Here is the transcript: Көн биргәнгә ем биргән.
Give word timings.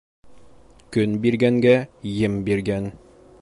Көн 0.97 1.13
биргәнгә 1.27 1.75
ем 2.17 2.41
биргән. 2.49 2.91